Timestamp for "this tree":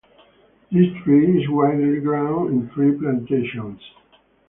0.71-1.43